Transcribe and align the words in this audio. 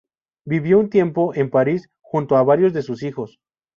Vivió 0.47 0.79
un 0.79 0.89
tiempo 0.89 1.35
en 1.35 1.51
París 1.51 1.91
junto 2.01 2.35
a 2.35 2.41
varios 2.41 2.73
de 2.73 2.81
sus 2.81 3.03
hijos. 3.03 3.37